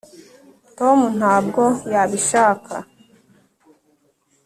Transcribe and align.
tom 0.77 0.99
ntabwo 1.19 1.63
yabishaka.( 1.93 2.75